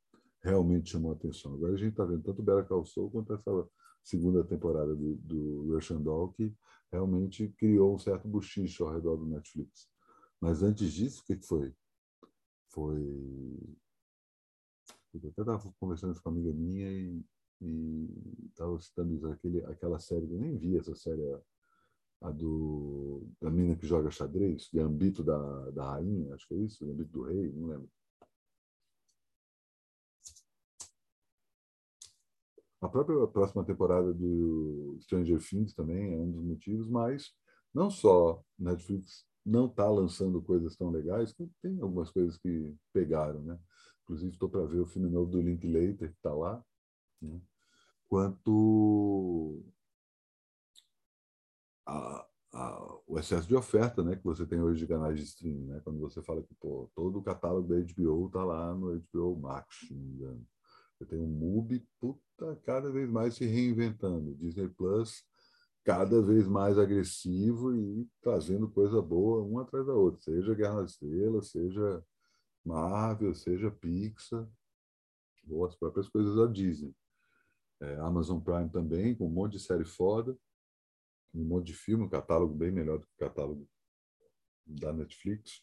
realmente 0.41 0.91
chamou 0.91 1.11
a 1.11 1.15
atenção. 1.17 1.53
Agora 1.53 1.73
a 1.73 1.77
gente 1.77 1.91
está 1.91 2.05
vendo 2.05 2.23
tanto 2.23 2.45
Bela 2.45 2.63
Call 2.63 2.87
Saul 2.87 3.11
quanto 3.11 3.35
essa 3.35 3.69
segunda 4.05 4.45
temporada 4.45 4.95
do, 4.95 5.17
do 5.17 5.75
Russian 5.75 6.01
Doll, 6.01 6.33
que 6.33 6.55
realmente 6.93 7.49
criou 7.59 7.97
um 7.97 7.99
certo 7.99 8.29
buchicho 8.29 8.85
ao 8.85 8.95
redor 8.95 9.17
do 9.17 9.27
Netflix. 9.27 9.89
Mas 10.41 10.63
antes 10.63 10.93
disso, 10.93 11.23
o 11.23 11.25
que, 11.25 11.45
foi? 11.45 11.75
Foi 12.69 13.03
eu 15.13 15.31
até 15.31 15.43
estava 15.43 15.75
conversando 15.81 16.15
com 16.23 16.31
uma 16.31 16.37
amiga 16.37 16.53
minha 16.53 16.89
e 16.89 17.25
estava 18.49 18.79
citando 18.79 19.29
aquele, 19.29 19.65
aquela 19.65 19.99
série, 19.99 20.33
eu 20.33 20.39
nem 20.39 20.57
vi 20.57 20.77
essa 20.77 20.95
série, 20.95 21.21
a 22.25 22.31
do, 22.31 23.29
da 23.41 23.51
menina 23.51 23.77
que 23.77 23.87
joga 23.87 24.11
xadrez, 24.11 24.71
Gambito 24.73 25.23
da, 25.23 25.71
da 25.73 25.91
Rainha, 25.91 26.35
acho 26.35 26.49
que 26.49 26.55
é 26.55 26.59
isso, 26.59 26.87
Gambito 26.87 27.11
do 27.11 27.23
Rei, 27.25 27.53
não 27.53 27.67
lembro. 27.67 27.91
A 32.81 32.89
própria 32.89 33.27
próxima 33.27 33.65
temporada 33.65 34.13
do 34.13 34.97
Stranger 35.03 35.39
Things 35.39 35.75
também 35.75 36.15
é 36.15 36.17
um 36.17 36.31
dos 36.31 36.43
motivos, 36.43 36.89
mas 36.89 37.31
não 37.75 37.91
só 37.91 38.43
Netflix 38.59 39.27
não 39.45 39.67
está 39.67 39.89
lançando 39.91 40.41
coisas 40.41 40.75
tão 40.77 40.91
legais, 40.91 41.35
tem 41.61 41.79
algumas 41.81 42.11
coisas 42.11 42.39
que 42.39 42.75
pegaram, 42.93 43.43
né? 43.43 43.59
Inclusive, 44.05 44.33
estou 44.33 44.49
para 44.49 44.65
ver 44.65 44.81
o 44.81 44.87
filme 44.87 45.11
novo 45.11 45.31
do 45.31 45.41
Linklater, 45.41 46.11
que 46.11 46.17
está 46.17 46.33
lá. 46.33 46.63
Né? 47.21 47.41
Quanto 48.09 49.63
a, 51.87 52.27
a, 52.53 52.99
o 53.07 53.19
excesso 53.19 53.49
de 53.49 53.55
oferta 53.55 54.03
né, 54.03 54.17
que 54.17 54.25
você 54.25 54.47
tem 54.47 54.61
hoje 54.61 54.81
de 54.81 54.87
canais 54.87 55.19
de 55.19 55.25
streaming. 55.25 55.67
Né? 55.67 55.81
Quando 55.85 56.01
você 56.01 56.23
fala 56.23 56.43
que 56.43 56.55
pô, 56.55 56.91
todo 56.95 57.19
o 57.19 57.23
catálogo 57.23 57.69
da 57.69 57.77
HBO 57.77 58.27
está 58.27 58.45
lá 58.45 58.75
no 58.75 58.99
HBO 59.01 59.37
Max, 59.37 59.87
se 59.87 59.95
não 59.95 60.03
me 60.03 60.15
engano. 60.15 60.47
Você 60.99 61.07
tem 61.07 61.19
um 61.19 61.27
MUBI, 61.27 61.87
puta, 62.01 62.57
cada 62.65 62.91
vez 62.91 63.11
mais 63.11 63.35
se 63.35 63.45
reinventando. 63.45 64.35
Disney 64.37 64.69
Plus 64.69 65.25
cada 65.85 66.23
vez 66.23 66.47
mais 66.47 66.79
agressivo 66.79 67.77
e 67.77 68.09
trazendo 68.23 68.69
coisa 68.71 69.03
boa 69.03 69.43
uma 69.43 69.63
atrás 69.63 69.87
da 69.87 69.93
outra, 69.93 70.21
seja 70.23 70.55
Guerra 70.55 70.81
nas 70.81 70.93
Estrelas, 70.93 71.51
seja 71.51 72.03
Marvel, 72.65 73.35
seja 73.35 73.71
Pixar, 73.71 74.49
ou 75.49 75.67
as 75.67 75.77
próprias 75.77 76.09
coisas 76.09 76.37
da 76.37 76.47
Disney. 76.47 76.95
É, 77.81 77.97
Amazon 77.97 78.41
Prime 78.41 78.71
também, 78.71 79.15
com 79.15 79.27
um 79.27 79.31
monte 79.31 79.53
de 79.53 79.61
série 79.61 79.85
foda, 79.85 80.35
um 81.35 81.45
monte 81.45 81.67
de 81.69 81.75
filme, 81.75 82.05
um 82.05 82.09
catálogo 82.09 82.55
bem 82.55 82.71
melhor 82.71 82.99
do 82.99 83.07
que 83.07 83.13
o 83.15 83.19
catálogo 83.19 83.69
da 84.67 84.93
Netflix. 84.93 85.63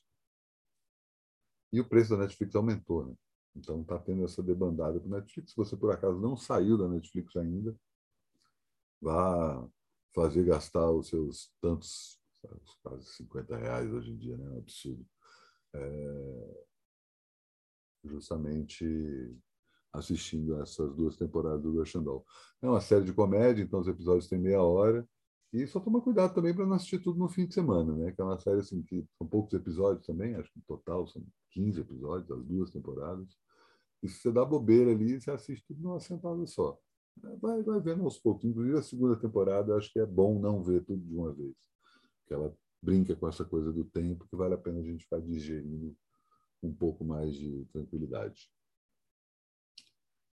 E 1.71 1.79
o 1.79 1.87
preço 1.87 2.11
da 2.11 2.17
Netflix 2.17 2.55
aumentou, 2.55 3.05
né? 3.05 3.15
Então 3.55 3.81
está 3.81 3.97
tendo 3.99 4.23
essa 4.23 4.43
debandada 4.43 4.99
para 4.99 5.19
Netflix. 5.19 5.51
Se 5.51 5.57
você 5.57 5.75
por 5.75 5.91
acaso 5.91 6.19
não 6.19 6.35
saiu 6.35 6.77
da 6.77 6.87
Netflix 6.87 7.35
ainda, 7.35 7.75
vá 9.01 9.67
fazer 10.13 10.43
gastar 10.43 10.91
os 10.91 11.07
seus 11.07 11.53
tantos, 11.61 12.19
quase 12.81 13.05
50 13.13 13.57
reais 13.57 13.91
hoje 13.91 14.11
em 14.11 14.17
dia, 14.17 14.37
né? 14.37 14.45
É 14.45 14.49
um 14.49 14.57
absurdo. 14.57 15.05
É, 15.73 16.65
justamente 18.03 19.37
assistindo 19.93 20.61
essas 20.61 20.93
duas 20.95 21.17
temporadas 21.17 21.61
do 21.61 22.01
Doll. 22.01 22.25
É 22.61 22.67
uma 22.67 22.81
série 22.81 23.05
de 23.05 23.13
comédia, 23.13 23.61
então 23.61 23.79
os 23.79 23.87
episódios 23.87 24.27
têm 24.27 24.39
meia 24.39 24.61
hora. 24.61 25.07
E 25.53 25.67
só 25.67 25.79
toma 25.79 26.01
cuidado 26.01 26.33
também 26.33 26.55
para 26.55 26.65
não 26.65 26.75
assistir 26.75 26.99
tudo 26.99 27.19
no 27.19 27.27
fim 27.27 27.45
de 27.45 27.53
semana, 27.53 27.93
né? 27.93 28.11
Que 28.11 28.21
é 28.21 28.23
uma 28.23 28.39
série 28.39 28.59
assim 28.59 28.81
que 28.83 29.05
são 29.17 29.27
poucos 29.27 29.53
episódios 29.53 30.05
também, 30.05 30.35
acho 30.35 30.51
que 30.51 30.59
no 30.59 30.63
total 30.65 31.05
são 31.07 31.21
15 31.51 31.81
episódios, 31.81 32.31
as 32.31 32.45
duas 32.45 32.71
temporadas. 32.71 33.27
E 34.01 34.07
se 34.07 34.19
você 34.21 34.31
dá 34.31 34.45
bobeira 34.45 34.91
ali, 34.91 35.19
você 35.19 35.29
assiste 35.29 35.65
tudo 35.67 35.81
numa 35.81 35.99
sentada 35.99 36.45
só. 36.47 36.79
Vai, 37.41 37.61
vai 37.61 37.79
vendo 37.81 38.03
aos 38.03 38.17
poucos. 38.17 38.45
Inclusive 38.45 38.77
a 38.77 38.81
segunda 38.81 39.15
temporada, 39.15 39.75
acho 39.75 39.91
que 39.91 39.99
é 39.99 40.05
bom 40.05 40.39
não 40.39 40.63
ver 40.63 40.83
tudo 40.85 41.05
de 41.05 41.13
uma 41.13 41.33
vez. 41.33 41.53
Porque 42.19 42.33
ela 42.33 42.55
brinca 42.81 43.15
com 43.15 43.27
essa 43.27 43.43
coisa 43.45 43.71
do 43.71 43.83
tempo 43.83 44.25
que 44.27 44.35
vale 44.35 44.55
a 44.55 44.57
pena 44.57 44.79
a 44.79 44.83
gente 44.83 45.03
ficar 45.03 45.19
digerindo 45.19 45.95
um 46.63 46.73
pouco 46.73 47.03
mais 47.03 47.35
de 47.35 47.65
tranquilidade. 47.65 48.49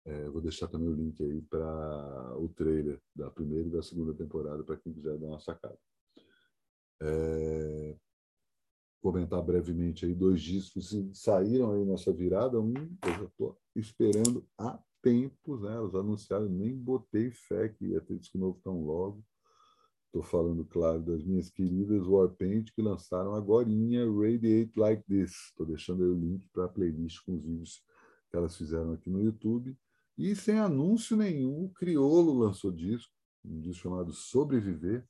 É, 0.06 0.30
vou 0.30 0.40
deixar 0.42 0.68
também 0.68 0.88
o 0.88 0.94
link 0.94 1.22
aí 1.24 1.42
para 1.42 2.38
o 2.38 2.48
trailer 2.50 3.02
da 3.16 3.30
primeira 3.32 3.68
e 3.68 3.72
da 3.72 3.82
segunda 3.82 4.14
temporada 4.14 4.64
para 4.64 4.78
quem 4.78 4.94
quiser 4.94 5.18
dar 5.18 5.26
uma 5.26 5.40
sacada. 5.40 5.78
É, 7.02 7.98
comentar 9.02 9.42
brevemente 9.42 10.06
aí 10.06 10.14
dois 10.14 10.42
discos 10.42 10.90
que 10.90 11.16
saíram 11.16 11.72
aí 11.72 11.86
nessa 11.86 12.14
virada. 12.14 12.60
Um, 12.60 12.74
eu 12.74 13.12
já 13.12 13.24
estou 13.24 13.60
esperando 13.76 14.48
há 14.58 14.80
tempos, 15.02 15.62
né? 15.62 15.80
Os 15.80 15.96
anunciaram, 15.96 16.50
nem 16.50 16.76
botei 16.76 17.32
fé 17.32 17.70
que 17.70 17.86
ia 17.86 18.02
ter 18.02 18.18
disco 18.18 18.38
novo 18.38 18.60
tão 18.64 18.84
logo. 18.84 19.24
Estou 20.08 20.24
falando, 20.24 20.64
claro, 20.66 21.02
das 21.02 21.24
minhas 21.24 21.50
queridas 21.50 22.08
Warpaint, 22.08 22.72
que 22.74 22.82
lançaram 22.82 23.34
agora 23.34 23.68
Radiate 23.68 24.80
Like 24.80 25.04
This. 25.04 25.34
Estou 25.50 25.66
deixando 25.66 26.04
aí 26.04 26.10
o 26.10 26.16
link 26.16 26.48
para 26.54 26.66
a 26.66 26.70
playlist 26.70 27.24
com 27.26 27.36
os 27.36 27.44
vídeos 27.44 27.84
que 28.30 28.38
elas 28.38 28.56
fizeram 28.56 28.94
aqui 28.94 29.10
no 29.10 29.22
YouTube. 29.22 29.78
E 30.18 30.34
sem 30.36 30.60
anúncio 30.60 31.18
nenhum, 31.18 31.66
o 31.66 31.70
Criolo 31.70 32.34
lançou 32.34 32.72
disco, 32.72 33.14
um 33.44 33.60
disco 33.60 33.84
chamado 33.84 34.14
Sobreviver, 34.14 35.06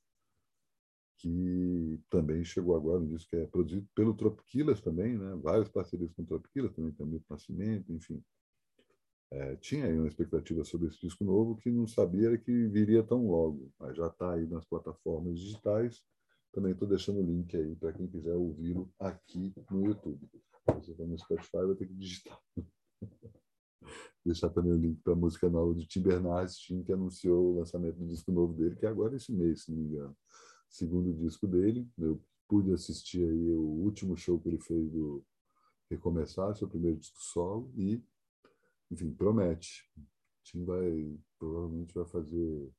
que 1.18 2.00
também 2.10 2.44
chegou 2.44 2.76
agora, 2.76 3.02
um 3.02 3.08
disco 3.08 3.30
que 3.30 3.36
é 3.36 3.46
produzido 3.46 3.88
pelo 3.96 4.16
Tropiquilas 4.16 4.82
também, 4.82 5.18
né? 5.18 5.36
várias 5.42 5.70
parcerias 5.70 6.12
com 6.14 6.24
o 6.24 6.26
Tropiquilas, 6.26 6.74
também 6.74 6.92
tem 6.92 7.06
o 7.06 7.24
Nascimento, 7.30 7.94
enfim. 7.94 8.22
é, 9.32 9.56
tinha 9.58 9.86
aí 9.86 9.98
uma 9.98 10.08
expectativa 10.08 10.64
sobre 10.64 10.88
esse 10.88 11.00
disco 11.00 11.24
novo 11.24 11.56
que 11.58 11.70
não 11.72 11.88
sabia 11.88 12.38
que 12.38 12.68
viria 12.68 13.04
tão 13.04 13.28
logo, 13.28 13.72
mas 13.80 13.96
já 13.96 14.08
está 14.08 14.34
aí 14.34 14.46
nas 14.48 14.66
plataformas 14.66 15.40
digitais. 15.40 16.04
Também 16.52 16.72
estou 16.72 16.88
deixando 16.88 17.20
o 17.20 17.26
link 17.26 17.56
aí 17.56 17.76
para 17.76 17.94
quem 17.94 18.08
quiser 18.08 18.34
ouvi-lo 18.34 18.90
aqui 19.00 19.54
no 19.70 19.86
YouTube. 19.86 20.30
Se 20.32 20.74
você 20.74 20.92
está 20.92 21.06
no 21.06 21.18
Spotify, 21.18 21.66
vai 21.66 21.76
ter 21.76 21.88
que 21.88 21.94
digitar. 21.94 22.42
Deixar 24.26 24.50
também 24.50 24.74
o 24.74 24.78
link 24.78 25.00
para 25.02 25.14
a 25.14 25.16
música 25.16 25.50
nova 25.50 25.74
do 25.74 25.86
Tim 25.86 26.02
Bernardes, 26.02 26.58
que 26.58 26.92
anunciou 26.92 27.54
o 27.54 27.60
lançamento 27.60 27.98
do 27.98 28.08
disco 28.08 28.32
novo 28.32 28.54
dele, 28.54 28.76
que 28.76 28.86
é 28.86 28.90
agora 28.90 29.16
esse 29.16 29.32
mês, 29.32 29.64
se 29.64 29.72
não 29.72 29.78
me 29.78 29.86
engano. 29.86 30.18
Segundo 30.70 31.14
disco 31.14 31.48
dele. 31.48 31.88
Eu 31.98 32.20
pude 32.48 32.72
assistir 32.72 33.24
aí 33.24 33.52
o 33.52 33.62
último 33.62 34.18
show 34.18 34.40
que 34.40 34.50
ele 34.50 34.60
fez 34.60 34.92
do 34.92 35.24
Recomeçar, 35.90 36.56
seu 36.56 36.68
primeiro 36.68 36.98
disco 36.98 37.22
solo, 37.22 37.72
e, 37.78 38.04
enfim, 38.90 39.12
promete. 39.14 39.88
Tim 40.44 40.66
vai, 40.66 41.16
provavelmente 41.38 41.94
vai 41.94 42.06
fazer. 42.06 42.74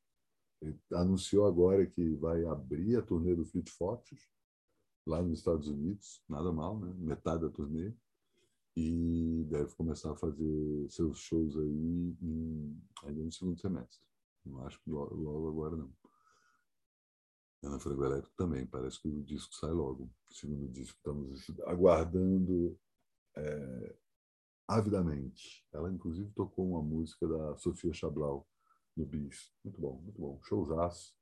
Ele 0.60 0.76
anunciou 0.92 1.46
agora 1.46 1.86
que 1.86 2.14
vai 2.16 2.44
abrir 2.44 2.96
a 2.96 3.02
turnê 3.02 3.34
do 3.34 3.44
Fleet 3.44 3.70
Foxes, 3.70 4.28
lá 5.06 5.22
nos 5.22 5.38
Estados 5.38 5.68
Unidos, 5.68 6.24
nada 6.28 6.52
mal, 6.52 6.78
né? 6.80 6.92
Metade 6.98 7.42
da 7.42 7.50
turnê 7.50 7.94
e 8.76 9.44
deve 9.48 9.74
começar 9.74 10.12
a 10.12 10.16
fazer 10.16 10.90
seus 10.90 11.18
shows 11.18 11.56
aí 11.56 12.16
em, 12.22 12.78
ainda 13.04 13.22
no 13.22 13.32
segundo 13.32 13.58
semestre. 13.58 13.98
Não 14.44 14.64
acho 14.66 14.78
que 14.82 14.90
logo, 14.90 15.14
logo 15.14 15.48
agora 15.48 15.76
não. 15.76 15.92
Ana 17.62 17.80
Frango 17.80 18.04
Elétrico 18.04 18.36
também, 18.36 18.66
parece 18.66 19.00
que 19.00 19.08
o 19.08 19.22
disco 19.24 19.54
sai 19.54 19.72
logo. 19.72 20.10
O 20.30 20.34
segundo 20.34 20.68
disco 20.68 20.96
estamos 20.98 21.50
aguardando 21.64 22.78
é, 23.34 23.96
avidamente. 24.68 25.66
Ela, 25.72 25.90
inclusive, 25.90 26.30
tocou 26.32 26.68
uma 26.68 26.82
música 26.82 27.26
da 27.26 27.56
Sofia 27.56 27.94
Chablau 27.94 28.46
no 28.96 29.06
Bis. 29.06 29.52
Muito 29.64 29.80
bom, 29.80 30.00
muito 30.02 30.20
bom. 30.20 30.38
Showzaço. 30.42 31.16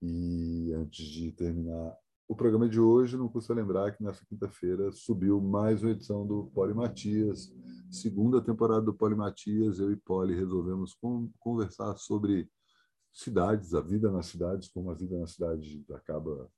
E 0.00 0.72
antes 0.72 1.06
de 1.06 1.30
terminar 1.32 1.96
o 2.32 2.34
programa 2.34 2.66
de 2.66 2.80
hoje, 2.80 3.14
não 3.14 3.28
custa 3.28 3.52
lembrar 3.52 3.94
que 3.94 4.02
nessa 4.02 4.24
quinta-feira 4.24 4.90
subiu 4.90 5.38
mais 5.38 5.82
uma 5.82 5.92
edição 5.92 6.26
do 6.26 6.46
Poli 6.54 6.72
Matias, 6.72 7.52
segunda 7.90 8.40
temporada 8.40 8.80
do 8.80 8.94
Poli 8.94 9.14
Matias. 9.14 9.78
Eu 9.78 9.92
e 9.92 9.96
Poli 9.96 10.34
resolvemos 10.34 10.96
conversar 11.38 11.94
sobre 11.98 12.50
cidades, 13.12 13.74
a 13.74 13.82
vida 13.82 14.10
nas 14.10 14.28
cidades, 14.28 14.66
como 14.68 14.90
a 14.90 14.94
vida 14.94 15.18
na 15.18 15.26
cidade 15.26 15.84
acaba 15.92 16.50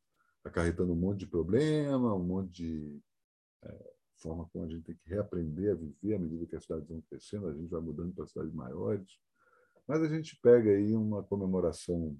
acarretando 0.45 0.93
um 0.93 0.97
monte 0.97 1.21
de 1.21 1.27
problema, 1.27 2.15
um 2.15 2.23
monte 2.23 2.53
de 2.53 3.01
é, 3.65 3.93
forma 4.19 4.49
como 4.53 4.67
a 4.67 4.69
gente 4.69 4.85
tem 4.85 4.95
que 4.95 5.09
reaprender 5.09 5.73
a 5.73 5.75
viver 5.75 6.15
à 6.15 6.19
medida 6.21 6.47
que 6.47 6.55
as 6.55 6.63
cidades 6.63 6.89
vão 6.89 7.03
crescendo, 7.11 7.49
a 7.49 7.53
gente 7.53 7.69
vai 7.69 7.81
mudando 7.81 8.15
para 8.15 8.29
cidades 8.29 8.55
maiores. 8.55 9.19
Mas 9.89 10.03
a 10.03 10.07
gente 10.07 10.39
pega 10.41 10.71
aí 10.71 10.95
uma 10.95 11.25
comemoração 11.25 12.17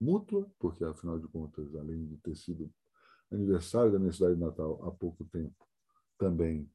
mútua, 0.00 0.50
porque, 0.58 0.84
afinal 0.84 1.18
de 1.18 1.26
contas, 1.28 1.74
além 1.74 2.06
de 2.06 2.16
ter 2.18 2.34
sido 2.36 2.70
aniversário 3.30 3.92
da 3.92 3.98
minha 3.98 4.12
cidade 4.12 4.34
de 4.34 4.40
Natal 4.40 4.80
há 4.86 4.90
pouco 4.90 5.24
tempo, 5.24 5.66
também, 6.18 6.70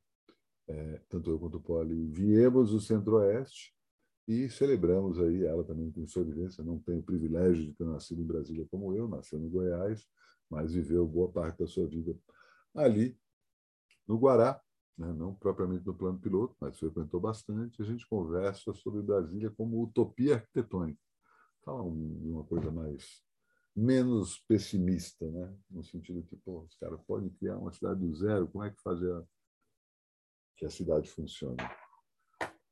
é, 0.67 1.01
tanto 1.09 1.29
eu 1.29 1.39
quanto 1.39 1.57
o 1.57 1.61
Poli, 1.61 2.07
viemos 2.07 2.71
do 2.71 2.79
Centro-Oeste 2.79 3.73
e 4.27 4.49
celebramos 4.49 5.19
aí, 5.19 5.43
ela 5.45 5.63
também 5.63 5.91
tem 5.91 6.05
vivência, 6.05 6.63
não 6.63 6.79
tem 6.79 6.99
o 6.99 7.03
privilégio 7.03 7.65
de 7.65 7.73
ter 7.73 7.85
nascido 7.85 8.21
em 8.21 8.25
Brasília 8.25 8.67
como 8.69 8.93
eu, 8.93 9.07
nasceu 9.07 9.39
no 9.39 9.49
Goiás, 9.49 10.07
mas 10.49 10.73
viveu 10.73 11.07
boa 11.07 11.31
parte 11.31 11.59
da 11.59 11.67
sua 11.67 11.87
vida 11.87 12.15
ali 12.75 13.17
no 14.07 14.17
Guará, 14.17 14.61
né? 14.97 15.11
não 15.13 15.33
propriamente 15.33 15.85
no 15.85 15.93
plano 15.93 16.19
piloto, 16.19 16.55
mas 16.59 16.77
frequentou 16.77 17.19
bastante. 17.19 17.81
A 17.81 17.85
gente 17.85 18.07
conversa 18.07 18.73
sobre 18.73 19.01
Brasília 19.01 19.49
como 19.49 19.81
utopia 19.81 20.35
arquitetônica 20.35 21.10
falar 21.63 21.83
uma 21.83 22.43
coisa 22.43 22.71
mais 22.71 23.23
menos 23.75 24.39
pessimista, 24.47 25.29
né? 25.31 25.57
No 25.69 25.83
sentido 25.83 26.23
que, 26.23 26.35
pô, 26.35 26.61
os 26.61 26.75
caras 26.75 27.01
podem 27.03 27.29
criar 27.29 27.57
uma 27.57 27.71
cidade 27.71 27.99
do 27.99 28.13
zero, 28.13 28.47
como 28.47 28.63
é 28.63 28.71
que 28.71 28.81
fazer 28.81 29.11
a... 29.13 29.23
que 30.57 30.65
a 30.65 30.69
cidade 30.69 31.09
funcione? 31.09 31.57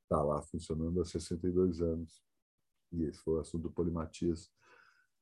Está 0.02 0.22
lá 0.22 0.42
funcionando 0.42 1.00
há 1.00 1.04
62 1.04 1.80
anos. 1.80 2.22
E 2.92 3.04
esse 3.04 3.18
foi 3.20 3.34
o 3.34 3.40
assunto 3.40 3.62
do 3.62 3.70
Polimatias 3.70 4.50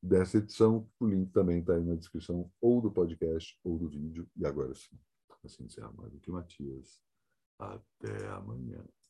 dessa 0.03 0.39
edição. 0.39 0.91
O 0.99 1.07
link 1.07 1.31
também 1.33 1.61
está 1.61 1.75
aí 1.75 1.85
na 1.85 1.95
descrição, 1.95 2.51
ou 2.61 2.81
do 2.81 2.91
podcast, 2.91 3.59
ou 3.63 3.79
do 3.79 3.89
vídeo. 3.89 4.29
E 4.35 4.47
agora 4.47 4.75
sim, 4.75 4.99
assim 5.45 5.65
encerra 5.65 5.93
mais 5.93 6.11
do 6.11 6.19
que 6.19 6.31
Matias. 6.31 7.01
Até 7.59 8.29
amanhã. 8.29 8.85